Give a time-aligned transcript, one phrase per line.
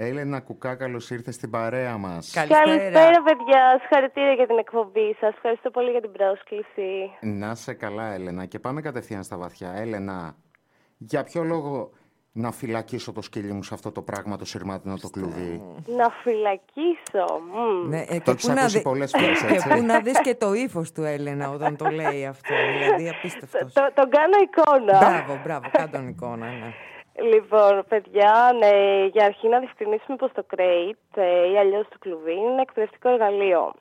[0.00, 2.32] Έλενα Κουκά, καλώ ήρθε στην παρέα μας.
[2.32, 2.64] Καλησπέρα.
[2.64, 3.78] Καλησπέρα, παιδιά.
[3.80, 5.34] Συγχαρητήρια για την εκπομπή σας.
[5.34, 7.10] Ευχαριστώ πολύ για την πρόσκληση.
[7.20, 8.44] Να σε καλά, Έλενα.
[8.44, 9.72] Και πάμε κατευθείαν στα βαθιά.
[9.76, 10.36] Έλενα,
[10.96, 11.90] για ποιο λόγο
[12.32, 15.62] να φυλακίσω το σκύλι μου σε αυτό το πράγμα το σειρμάτινο το κλουβί.
[15.96, 17.40] Να φυλακίσω.
[17.88, 18.82] Ναι, ε, το έχεις ακούσει δι...
[18.82, 19.42] πολλές φορές.
[19.52, 22.54] Και πού να δεις και το ύφος του Έλενα όταν το λέει αυτό.
[22.78, 23.72] Δηλαδή απίστευτος.
[23.72, 24.98] Το, τον κάνω εικόνα.
[24.98, 26.46] Μπράβο, μπράβο, κάνω εικόνα.
[26.46, 26.74] Ναι.
[27.22, 32.32] Λοιπόν, παιδιά, ναι, για αρχή να διευκρινίσουμε πως το crate ε, ή αλλιώς το κλουβί
[32.32, 33.72] είναι εκπαιδευτικό εργαλείο.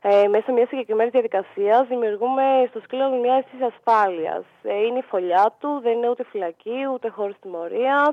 [0.00, 4.44] Ε, μέσα μιας συγκεκριμένης διαδικασίας δημιουργούμε στο σκύλο μια αίσθηση ασφάλειας.
[4.62, 8.12] Ε, είναι η φωλιά του, δεν είναι ούτε φυλακή, ούτε χώρος τιμωρίας,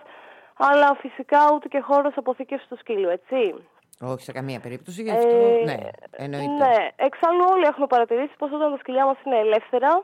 [0.57, 3.53] αλλά φυσικά ούτε και χώρος αποθήκευσης του σκύλου, έτσι.
[4.02, 5.27] Όχι σε καμία περίπτωση, γι' αυτό.
[5.27, 5.77] Ε, ναι,
[6.11, 6.66] εννοείται.
[6.66, 10.03] Ναι, εξάλλου όλοι έχουμε παρατηρήσει πως όταν τα σκυλιά μας είναι ελεύθερα,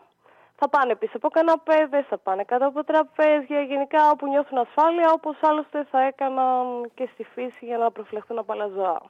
[0.59, 5.35] θα πάνε πίσω από καναπέδες, θα πάνε κάτω από τραπέζια, γενικά όπου νιώθουν ασφάλεια, όπως
[5.41, 9.01] άλλωστε θα έκαναν και στη φύση για να προφυλαχθούν από άλλα ζώα.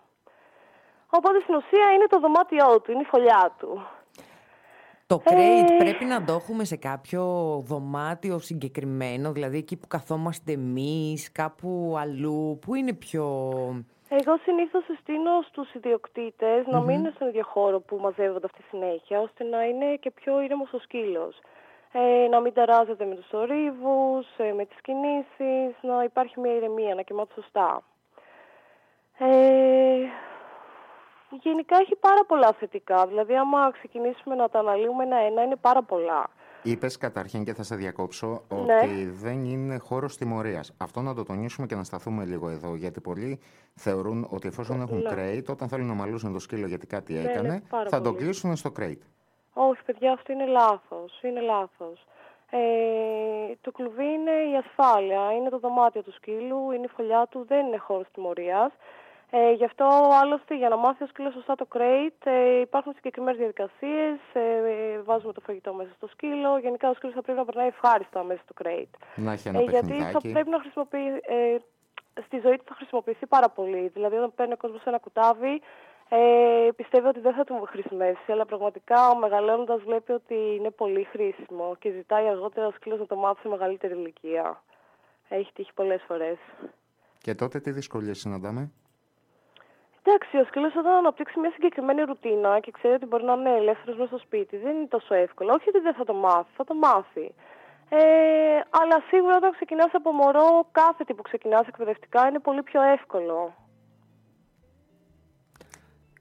[1.09, 3.87] Οπότε στην ουσία είναι το δωμάτιό του, είναι η φωλιά του.
[5.07, 5.77] Το crate ε...
[5.77, 7.23] πρέπει να το έχουμε σε κάποιο
[7.65, 13.25] δωμάτιο συγκεκριμένο, δηλαδή εκεί που καθόμαστε εμείς, κάπου αλλού, που είναι πιο...
[14.11, 19.19] Εγώ συνήθως συστήνω στους ιδιοκτήτες να μην είναι στον ίδιο χώρο που μαζεύονται αυτή συνέχεια,
[19.19, 21.39] ώστε να είναι και πιο ήρεμος ο σκύλος.
[21.91, 26.95] Ε, να μην ταράζεται με τους θορύβους, ε, με τις κινήσεις, να υπάρχει μια ηρεμία,
[26.95, 27.83] να κοιμάται σωστά.
[29.17, 30.05] Ε,
[31.29, 33.07] γενικά έχει πάρα πολλά θετικά.
[33.07, 36.29] Δηλαδή, άμα ξεκινήσουμε να τα αναλύουμε ένα-ένα, είναι πάρα πολλά.
[36.63, 38.75] Είπες καταρχήν και θα σε διακόψω ναι.
[38.75, 40.73] ότι δεν είναι χώρος τιμωρίας.
[40.77, 42.75] Αυτό να το τονίσουμε και να σταθούμε λίγο εδώ.
[42.75, 43.39] Γιατί πολλοί
[43.75, 45.09] θεωρούν ότι εφόσον έχουν ναι.
[45.09, 48.11] κρέιτ, όταν θέλουν να μαλούσουν το σκύλο γιατί κάτι Ναι, έκανε, ναι, πάρα θα το
[48.11, 48.23] πολύ.
[48.23, 49.01] κλείσουν στο κρέιτ.
[49.53, 51.21] Όχι, παιδιά, αυτό είναι λάθος.
[51.21, 52.07] Είναι λάθος.
[52.51, 52.59] Ε,
[53.61, 57.65] το κλουβί είναι η ασφάλεια, είναι το δωμάτιο του σκύλου, είναι η φωλιά του, δεν
[57.65, 58.71] είναι χώρος τιμωρίας.
[59.31, 59.85] Ε, γι' αυτό
[60.21, 65.01] άλλωστε για να μάθει ο σκύλος σωστά το crate ε, υπάρχουν συγκεκριμένες διαδικασίες, ε, ε,
[65.01, 68.41] βάζουμε το φαγητό μέσα στο σκύλο, γενικά ο σκύλος θα πρέπει να περνάει ευχάριστα μέσα
[68.43, 68.95] στο crate.
[69.15, 70.31] Να έχει ένα Ε, γιατί θα παιχνιδάκι.
[70.31, 71.57] πρέπει να χρησιμοποιεί, ε,
[72.25, 73.87] στη ζωή του θα χρησιμοποιηθεί πάρα πολύ.
[73.87, 75.61] Δηλαδή όταν παίρνει ο κόσμος ένα κουτάβι,
[76.09, 81.03] ε, πιστεύει ότι δεν θα του χρησιμεύσει, αλλά πραγματικά ο μεγαλώνοντας βλέπει ότι είναι πολύ
[81.03, 84.63] χρήσιμο και ζητάει αργότερα ο σκύλος να το μάθει σε μεγαλύτερη ηλικία.
[85.29, 86.37] Έχει τύχει πολλές φορές.
[87.17, 88.71] Και τότε τι δυσκολίες συναντάμε;
[90.09, 93.95] Εντάξει, ο σκύλος όταν αναπτύξει μια συγκεκριμένη ρουτίνα και ξέρει ότι μπορεί να είναι ελεύθερος
[93.97, 95.53] μέσα στο σπίτι, δεν είναι τόσο εύκολο.
[95.53, 97.33] Όχι ότι δεν θα το μάθει, θα το μάθει.
[97.89, 97.99] Ε,
[98.69, 103.53] αλλά σίγουρα όταν ξεκινάς από μωρό, κάθε τι που ξεκινάς εκπαιδευτικά είναι πολύ πιο εύκολο.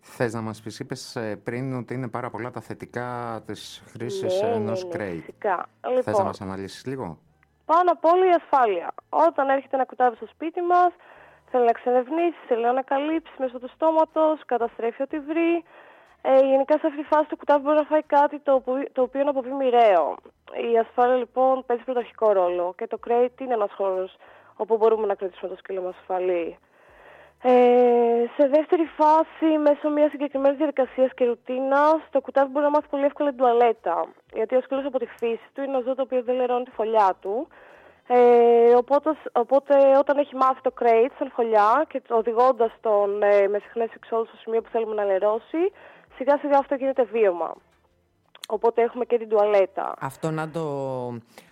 [0.00, 4.48] Θες να μας πεις, είπες πριν ότι είναι πάρα πολλά τα θετικά της χρήσης Ναι,
[4.48, 5.16] ενός ναι, ναι, crate.
[5.16, 5.68] φυσικά.
[5.80, 7.18] Θες να Λοιπόν, μας αναλύσεις λίγο;
[7.64, 8.94] πάνω απ' όλα η ασφάλεια.
[9.08, 10.92] Όταν έρχεται ένα κουτάβι στο σπίτι μας,
[11.50, 15.64] θέλει να ξερευνήσει, θέλει να ανακαλύψει μέσω του στόματος, καταστρέφει ό,τι βρει.
[16.22, 19.02] Ε, γενικά σε αυτή τη φάση το κουτάβι μπορεί να φάει κάτι το, που- το
[19.02, 20.16] οποίο να αποβεί μοιραίο.
[20.72, 24.16] Η ασφάλεια λοιπόν παίζει πρωταρχικό ρόλο και το crate είναι ένας χώρος
[24.56, 26.58] όπου μπορούμε να κρατήσουμε το σκύλο μας ασφαλή.
[27.42, 32.88] Ε, σε δεύτερη φάση, μέσω μιας συγκεκριμένης διαδικασίας και ρουτίνας, το κουτάβι μπορεί να μάθει
[32.88, 34.04] πολύ εύκολα την τουαλέτα.
[34.32, 36.70] Γιατί ο σκύλος από τη φύση του είναι ένα ζώο το οποίο δεν λερώνει τη
[36.70, 37.48] φωλιά του.
[38.10, 43.58] Ε, οπότε, οπότε όταν έχει μάθει το crate σαν φωλιά και οδηγώντας τον ε, με
[43.58, 45.62] συχνές εξόδους στο σημείο που θέλουμε να λερώσει,
[46.16, 47.54] σιγά σιγά αυτό γίνεται βίωμα.
[48.48, 49.94] Οπότε έχουμε και την τουαλέτα.
[50.00, 50.62] Αυτό να το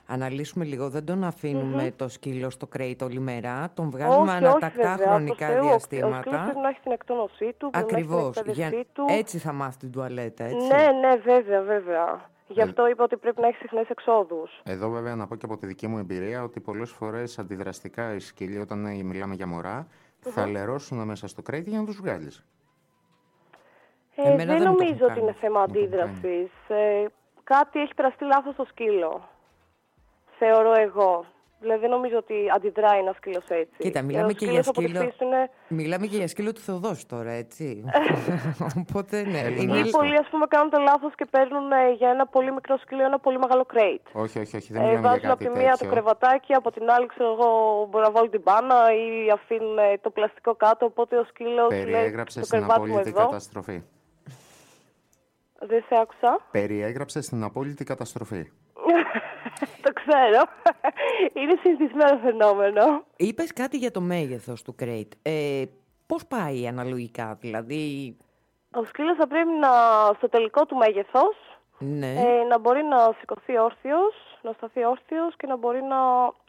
[0.07, 0.89] αναλύσουμε λίγο.
[0.89, 3.71] Δεν τον αφηνουμε το σκύλο στο crate όλη μέρα.
[3.75, 5.07] Τον βγάζουμε όχι, ανατακτά όχι, βέβαια.
[5.13, 6.41] χρονικά προς Θεού, Ο, ο σκύλος διαστήματα.
[6.45, 8.37] πρέπει να έχει την εκτόνωσή του, πρέπει να έχει Ακριβώς.
[8.37, 9.05] την εκπαίδευσή του.
[9.09, 10.67] Έτσι θα μάθει την τουαλέτα, έτσι.
[10.67, 12.31] Ναι, ναι, βέβαια, βέβαια.
[12.49, 14.61] Γι' αυτό είπα ότι πρέπει να έχεις συχνές εξόδους.
[14.65, 18.19] Εδώ βέβαια να πω και από τη δική μου εμπειρία ότι πολλές φορές αντιδραστικά οι
[18.19, 19.87] σκύλοι όταν ε, μιλάμε για μωρά
[20.21, 22.45] θα λερώσουν μέσα στο κρέτη για να τους βγάλεις.
[24.17, 25.39] Ε, Εμένα δεν δεν μου το νομίζω έχουν ότι είναι κάνει.
[25.41, 26.51] θέμα Μου το έχουν αντίδρασης.
[26.69, 27.07] Ε,
[27.45, 29.29] κάτι έχει περαστεί λάθος στο σκύλο.
[30.39, 31.25] Θεωρώ εγώ.
[31.61, 33.75] Δηλαδή δεν νομίζω ότι αντιδράει ένας σκύλος έτσι.
[33.79, 35.01] Κοίτα, Ε, μιλάμε ο και για σκύλος από τη σκύλο.
[35.05, 35.51] φύση του είναι...
[35.69, 37.85] Μιλάμε και για σκύλο του Θεοδόσου τώρα, έτσι.
[38.81, 39.39] Οπότε ναι.
[39.39, 39.63] Έλληνα.
[39.63, 39.99] είναι- Ή Μάλιστα.
[39.99, 43.19] πολλοί ας πούμε κάνουν το λάθος και παίρνουν ε, για ένα πολύ μικρό σκύλο ένα
[43.19, 44.07] πολύ μεγάλο crate.
[44.13, 45.91] Όχι, όχι, όχι, δεν Ε, μιλάμε για βάζουν από κάτι τη μία το τέτοιο.
[45.93, 47.49] κρεβατάκι, από την άλλη ξέρω εγώ
[47.91, 51.85] μπορεί να βάλουν την μπάνα ή αφήνουν ε, το πλαστικό κάτω, οπότε ο σκύλος λέει
[51.85, 53.25] Περιέγραψες το στην κρεβάτι μου απόλυτη εδώ.
[53.25, 53.83] καταστροφή.
[55.59, 56.41] Δεν σε άκουσα.
[56.51, 58.43] Περιέγραψες στην απόλυτη καταστροφή.
[59.85, 60.43] το ξέρω.
[61.33, 63.05] Είναι συνηθισμένο φαινόμενο.
[63.17, 65.09] Είπες κάτι για το μέγεθος του crate.
[65.23, 65.63] Ε,
[66.07, 68.17] πώς πάει αναλογικά, δηλαδή...
[68.75, 69.69] Ο σκύλος θα πρέπει να,
[70.17, 71.37] στο τελικό του μέγεθος
[71.79, 72.13] Ναι.
[72.13, 75.99] ε, να μπορεί να σηκωθεί όρθιος, να σταθεί όρθιος και να μπορεί να,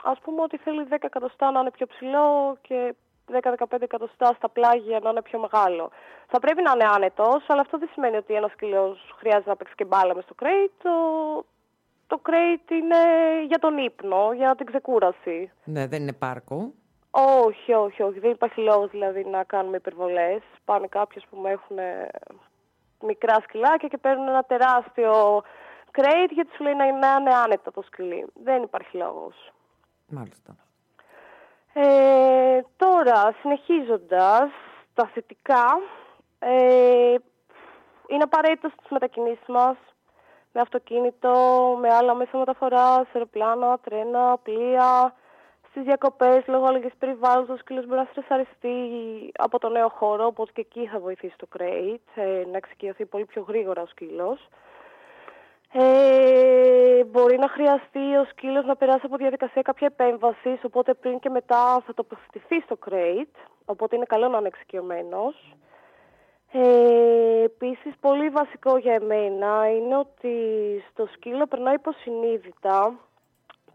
[0.04, 2.96] ας πούμε ότι θέλει 10 εκατοστά να είναι πιο ψηλό και
[3.32, 5.90] 10-15 εκατοστά στα πλάγια να είναι πιο μεγάλο.
[6.28, 9.76] Θα πρέπει να είναι άνετος, αλλά αυτό δεν σημαίνει ότι ένας σκύλος χρειάζεται να παίξει
[9.76, 10.72] και μπάλα μες στο κρέιτ.
[10.84, 10.92] Το,
[12.08, 12.98] το κρέιτ είναι
[13.48, 15.52] για τον ύπνο, για την ξεκούραση.
[15.64, 16.72] Ναι, δεν είναι πάρκο.
[17.12, 18.20] Όχι, όχι, όχι.
[18.20, 20.42] Δεν υπάρχει λόγος δηλαδή να κάνουμε υπερβολές.
[20.66, 21.78] Πάνε κάποιε που με έχουν
[23.02, 25.42] μικρά σκυλάκια και παίρνουν ένα τεράστιο
[25.92, 28.26] κρέιτ γιατί σου λέει να είναι άνετα το σκυλί.
[28.44, 29.52] Δεν υπάρχει λόγος.
[30.08, 30.56] Μάλιστα.
[31.74, 34.50] Ε, τώρα, συνεχίζοντας,
[34.94, 35.80] τα θετικά,
[36.40, 37.16] ε,
[38.08, 39.78] είναι απαραίτητο στις μετακινήσεις μας,
[40.52, 41.34] με αυτοκίνητο,
[41.80, 45.14] με άλλα μέσα μεταφοράς, αεροπλάνα, τρένα, πλοία,
[45.70, 48.76] στις διακοπές, λόγω αλλαγής περιβάλλοντος, ο σκύλος μπορεί να στρεσαριστεί
[49.38, 53.26] από το νέο χώρο, οπότε και εκεί θα βοηθήσει το crate, ε, να εξοικειωθεί πολύ
[53.26, 54.48] πιο γρήγορα ο σκύλος.
[55.74, 61.30] Ε, μπορεί να χρειαστεί ο σκύλος να περάσει από διαδικασία κάποια επέμβασης, οπότε πριν και
[61.30, 65.56] μετά θα τοποθετηθεί στο crate, οπότε είναι καλό να είναι εξοικειωμένος.
[66.52, 70.34] Ε, επίσης, πολύ βασικό για εμένα είναι ότι
[70.92, 72.94] στο σκύλο περνάει υποσυνείδητα,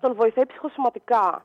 [0.01, 1.43] τον βοηθάει ψυχοσωματικά.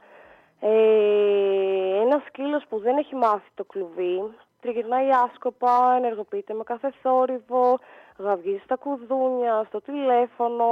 [0.59, 4.21] Ε, ένας σκύλος που δεν έχει μάθει το κλουβί,
[4.62, 7.79] τριγυρνάει άσκοπα, ενεργοποιείται με κάθε θόρυβο,
[8.18, 10.65] γαυγίζει στα κουδούνια, στο τηλέφωνο,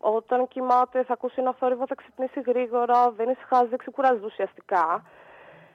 [0.00, 5.02] όταν κοιμάται θα ακούσει ένα θόρυβο, θα ξυπνήσει γρήγορα, δεν ησυχάζει, δεν ξεκουράζει ουσιαστικά.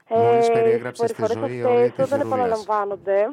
[0.10, 3.30] Μόλις ε, περιέγραψες τη ζωή όλη τη όταν επαναλαμβάνονται,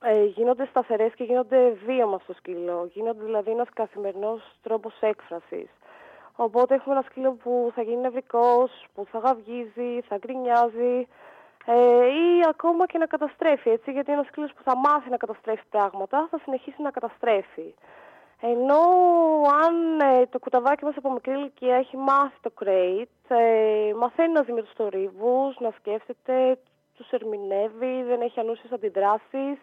[0.00, 2.88] ε, γίνονται σταθερές και γίνονται βίωμα στο σκύλο.
[2.92, 5.68] Γίνονται δηλαδή ένας καθημερινός τρόπος έκφρασης.
[6.36, 11.06] Οπότε έχουμε ένα σκύλο που θα γίνει νευρικός, που θα γαυγίζει, θα γκρινιάζει
[11.66, 15.64] ε, ή ακόμα και να καταστρέφει, έτσι, γιατί ένας σκύλος που θα μάθει να καταστρέφει
[15.70, 17.74] πράγματα θα συνεχίσει να καταστρέφει.
[18.40, 18.80] Ενώ
[19.64, 24.42] αν ε, το κουταβάκι μας από μικρή ηλικία έχει μάθει το κρέιτ, ε, μαθαίνει να
[24.42, 26.58] ζει με τους θορύβους, να σκέφτεται,
[26.96, 29.58] τους ερμηνεύει, δεν έχει ανούσιες αντιδράσεις,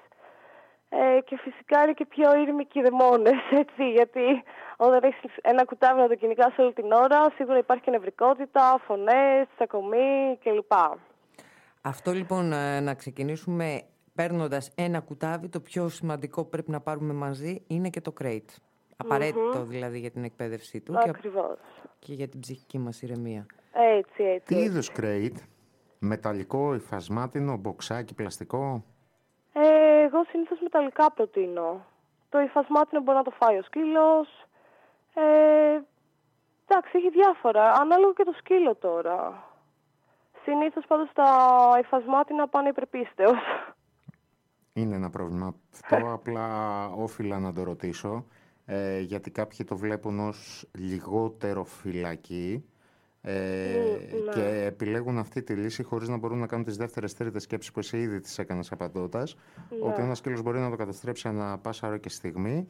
[1.01, 4.43] ε, και φυσικά είναι και πιο ήρμοι δαιμόνες, έτσι, γιατί
[4.77, 9.47] όταν έχεις ένα κουτάβι να το κυνηγάς όλη την ώρα, σίγουρα υπάρχει και νευρικότητα, φωνές,
[9.55, 10.71] τσακωμή κλπ.
[11.81, 13.81] Αυτό λοιπόν ε, να ξεκινήσουμε
[14.15, 18.55] παίρνοντας ένα κουτάβι, το πιο σημαντικό που πρέπει να πάρουμε μαζί είναι και το crate.
[18.97, 21.57] απαραιτητο δηλαδή για την εκπαίδευσή του Ακριβώς.
[21.99, 23.45] και για την ψυχική μας ηρεμία.
[23.97, 24.45] Έτσι, έτσι.
[24.45, 25.37] Τι είδους crate,
[25.99, 28.83] μεταλλικό, υφασμάτινο, μποξάκι, πλαστικό;
[30.13, 31.85] Ε, εγώ συνήθως μεταλλικά προτείνω.
[32.29, 34.27] Το υφασμάτινο μπορεί να το φάει ο σκύλος.
[35.13, 35.81] Ε,
[36.67, 37.71] εντάξει, έχει διάφορα.
[37.71, 39.47] Ανάλογα και το σκύλο τώρα.
[40.43, 41.29] Συνήθως πάντως τα
[41.79, 43.41] υφασμάτινα πάνε υπερπίστεως.
[44.73, 45.55] Είναι ένα πρόβλημα.
[45.73, 46.47] Αυτό απλά
[46.89, 48.25] όφιλα να το ρωτήσω.
[48.65, 52.65] Ε, γιατί κάποιοι το βλέπουν ως λιγότερο φυλακή
[53.25, 53.33] ε,
[54.25, 54.31] ναι.
[54.33, 57.79] και επιλέγουν αυτή τη λύση χωρίς να μπορούν να κάνουν τις δεύτερες τρίτες σκέψεις που
[57.79, 59.35] εσύ ήδη τις έκανες απαντώντας
[59.69, 59.77] ναι.
[59.87, 62.67] ότι ένας σκύλος μπορεί να το καταστρέψει ανά πάσα ώρα και στιγμή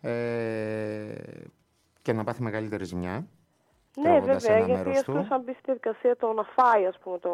[0.00, 1.14] ε,
[2.02, 3.26] και να πάθει μεγαλύτερη ζημιά
[4.02, 7.30] ναι, βέβαια, ένα γιατί αυτό σαν μπει στη διαδικασία το να φάει, ας πούμε, το...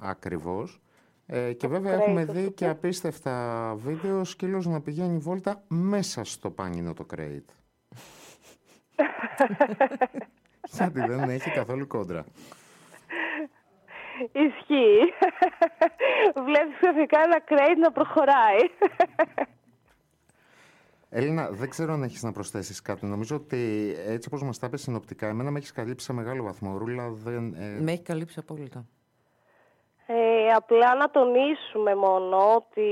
[0.00, 0.80] Ακριβώς.
[1.26, 6.92] Ε, και βέβαια έχουμε δει και απίστευτα βίντεο σκύλος να πηγαίνει βόλτα μέσα στο πάνινο
[6.92, 7.48] το κρέιτ.
[10.76, 12.24] Γιατί δεν έχει καθόλου κόντρα.
[14.32, 14.98] Ισχύει.
[16.46, 18.58] Βλέπεις ξαφνικά ένα κρέιτ να προχωράει.
[21.10, 23.06] Έλληνα, δεν ξέρω αν έχεις να προσθέσεις κάτι.
[23.06, 26.78] Νομίζω ότι έτσι όπως μας τα είπες συνοπτικά, εμένα με έχεις καλύψει σε μεγάλο βαθμό.
[26.78, 27.54] Ρούλα, δεν.
[27.54, 27.80] Ε...
[27.80, 28.86] Με έχει καλύψει απόλυτα.
[30.06, 32.90] Ε, απλά να τονίσουμε μόνο ότι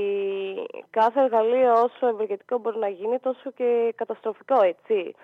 [0.89, 5.15] κάθε εργαλείο όσο ευεργετικό μπορεί να γίνει τόσο και καταστροφικό, έτσι.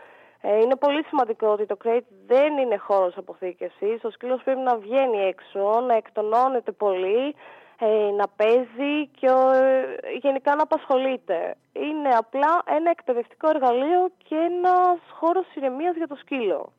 [0.46, 4.04] Ε, είναι πολύ σημαντικό ότι το crate δεν είναι χώρος αποθήκευσης.
[4.04, 7.36] Ο σκύλος πρέπει να βγαίνει έξω, να εκτονώνεται πολύ,
[7.80, 11.56] ε, να παίζει και ε, γενικά να απασχολείται.
[11.74, 16.74] Είναι απλά ένα εκπαιδευτικό εργαλείο και ένας χώρος ηρεμίας για το σκύλο.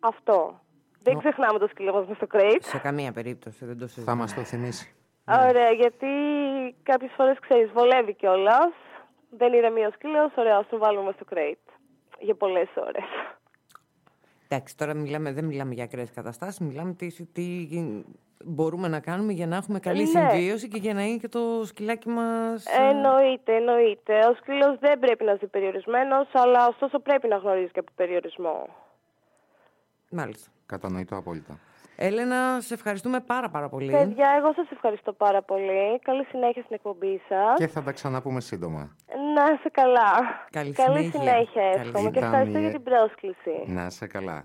[0.00, 0.60] Αυτό.
[1.02, 2.60] Δεν ξεχνάμε το σκύλο μας με στο crate.
[2.60, 4.16] Σε καμία περίπτωση, δεν το συζητάμε.
[4.16, 4.94] Θα μας το θυμίσει.
[5.48, 6.06] Ωραία, γιατί
[6.82, 8.72] κάποιες φορές, ξέρεις, βολεύει κιόλας.
[9.30, 11.67] Δεν ηρεμεί ο σκύλος, ωραία, ας το βάλουμε στο crate.
[12.18, 13.04] Για πολλές ώρες.
[14.48, 17.68] Εντάξει, τώρα μιλάμε, δεν μιλάμε για ακραίες καταστάσεις, μιλάμε τι, τι
[18.44, 20.06] μπορούμε να κάνουμε για να έχουμε καλή ναι.
[20.06, 22.66] συμβίωση και για να είναι και το σκυλάκι μας...
[22.66, 24.18] Ε, εννοείται, εννοείται.
[24.18, 28.68] Ο σκύλος δεν πρέπει να ζει περιορισμένος, αλλά ωστόσο πρέπει να γνωρίζει και από περιορισμό.
[30.10, 30.50] Μάλιστα.
[30.66, 31.58] Κατανοητό απόλυτα.
[32.00, 33.90] Έλενα, σε ευχαριστούμε πάρα πάρα πολύ.
[33.90, 35.98] Παιδιά, εγώ σας ευχαριστώ πάρα πολύ.
[36.02, 37.54] Καλή συνέχεια στην εκπομπή σας.
[37.56, 38.96] Και θα τα ξαναπούμε σύντομα.
[39.34, 40.10] Να είσαι καλά.
[40.50, 42.10] Καλή, Καλή συνέχεια, συνέχεια εύχομαι.
[42.10, 43.64] Και ευχαριστώ για την πρόσκληση.
[43.66, 44.44] Να είσαι καλά.